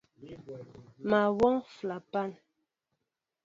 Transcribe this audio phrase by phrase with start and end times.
[1.09, 2.31] Mă wɔŋ flapan.